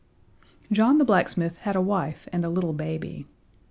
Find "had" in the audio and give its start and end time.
1.57-1.75